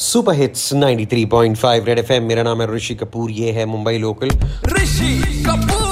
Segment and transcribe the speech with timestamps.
[0.00, 4.30] Super hits 93.5 red FM, मेरा नाम है ऋषि कपूर, ये है मुंबई लोकल।
[4.72, 5.89] ऋषि कपूर।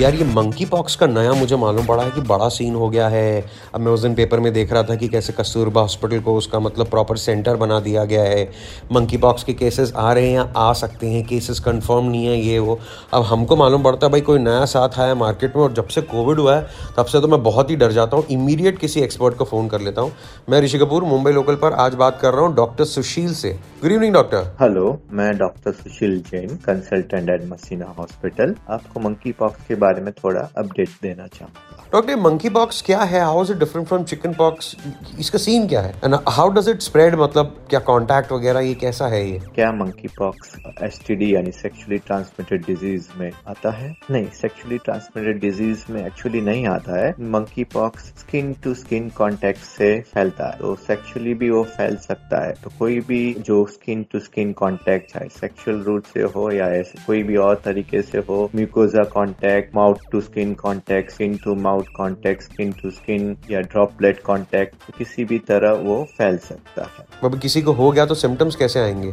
[0.00, 3.08] यार, ये मंकी पॉक्स का नया मुझे मालूम पड़ा है कि बड़ा सीन हो गया
[3.08, 3.44] है।
[3.74, 6.60] अब मैं उस दिन पेपर में देख रहा था कि कैसे कस्तूरबा हॉस्पिटल को उसका
[6.60, 8.48] मतलब प्रॉपर सेंटर बना दिया गया है।
[8.92, 11.24] मंकी पॉक्स के केसेस आ रहे हैं या आ सकते हैं?
[11.26, 12.78] केसेस कंफर्म नहीं है ये वो।
[13.12, 16.02] अब हमको मालूम पड़ता है भाई, कोई नया साथ आया मार्केट में और जब से
[16.02, 19.36] कोविड हुआ है, तब से तो मैं बहुत ही डर जाता हूँ। इमीडिएट किसी एक्सपर्ट
[19.36, 20.12] को फ़ोन कर लेता हूँ।
[20.50, 23.92] मैं ऋषि कपूर, मुंबई लोकल पर आज बात कर रहा हूँ डॉक्टर सुशील से। गुड
[23.92, 24.82] इवनिंग डॉक्टर हेलो
[25.18, 30.40] मैं doctor Sushil Jain consultant at Masina hospital आपको मंकी पॉक्स के बारे में थोड़ा
[30.58, 34.76] अपडेट देना चाहूँगा। डॉक्टर मंकी पॉक्स क्या है how is it different from chickenpox
[35.20, 39.06] इसका सीन क्या है and how does it spread मतलब क्या कांटेक्ट वगैरह, ये कैसा
[39.06, 39.38] है ये?
[39.54, 43.90] क्या मंकी पॉक्स एसटीडी यानी सेक्सुअली ट्रांसमिटेड डिज़ीज़ में आता है?
[44.10, 47.10] नहीं सेक्सुअली ट्रांसमिटेड डिज़ीज़ में एक्चुअली नहीं आता है.
[47.74, 50.58] Monkeypox skin to skin contact से फैलता है.
[50.58, 52.52] तो सेक्सुअली भी वो फैल सकता है.
[52.64, 57.04] तो कोई भी जो स्किन टू स्किन कांटेक्ट चाहे सेक्सुअल रूट से हो या ऐसे
[57.06, 61.78] कोई भी और तरीके से हो mucosa contact mouth to skin contact skin to mouth
[61.88, 67.30] contact skin to skin या ड्रॉपलेट कांटेक्ट तो किसी भी तरह वो फैल सकता है।
[67.38, 69.12] किसी को हो गया तो सिम्टम्स कैसे आएँगे?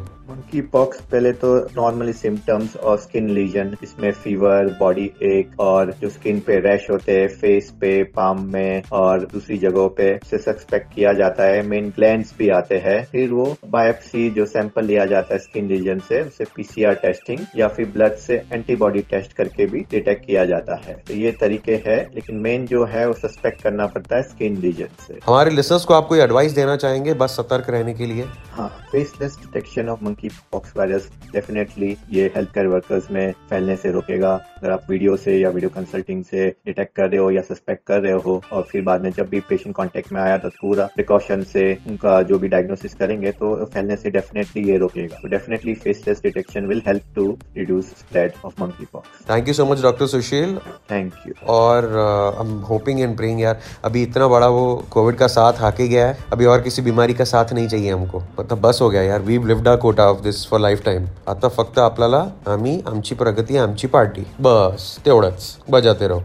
[0.57, 6.09] मंकी पॉक्स पहले तो नॉर्मली सिम्टम्स और स्किन लीजन इसमें फीवर बॉडी एक और जो
[6.09, 10.93] स्किन पे रैश होते हैं फेस पे पाम में और दूसरी जगहों पे से सस्पेक्ट
[10.93, 15.33] किया जाता है। मेन ग्लैंड्स भी आते हैं। फिर वो बायोप्सी जो सैंपल लिया जाता
[15.33, 19.85] है स्किन लीजन से उसे पीसीआर टेस्टिंग या फिर ब्लड से एंटीबॉडी टेस्ट करके भी
[19.91, 23.85] डिटेक्ट किया जाता है। तो ये तरीके है लेकिन मेन जो है वो सस्पेक्ट करना
[23.87, 27.69] पड़ता है स्किन लीजन से। हमारे लिसनर्स को आप कोई एडवाइस देना चाहेंगे बस सतर्क
[27.69, 28.25] रहने के लिए?
[28.51, 30.03] हाँ faceless detection of
[30.51, 35.37] monkeypox virus definitely ये हेल्थ केयर वर्कर्स में फैलने से रोकेगा। अगर आप वीडियो से
[35.37, 38.81] या वीडियो कंसल्टिंग से डिटेक्ट कर रहे हो या सस्पेक्ट कर रहे हो और फिर
[38.83, 42.47] बाद में जब भी पेशेंट कांटेक्ट में आया तो पूरा प्रिकॉशन से उनका जो भी
[42.47, 47.27] डायग्नोसिस करेंगे तो फैलने से डेफिनेटली ये रोकेगा। तो definitely faceless detection will help to
[47.57, 48.61] reduce spread of
[48.93, 50.57] monkeypox thank you so much doctor Sushil
[50.91, 55.27] thank you और I am hoping and praying यार अभी इतना बड़ा वो कोविड का
[55.27, 58.79] साथ आके गया है अभी और किसी बीमारी का साथ नहीं चाहिए हमको। मतलब बस
[58.81, 62.81] हो गया यार we lived a quota of this for lifetime आता फक्त आपल्याला आम्ही
[62.87, 64.21] आमची प्रगती आमची पार्टी.
[64.39, 65.55] बस तेवढंच.
[65.69, 66.21] बजाते राहू.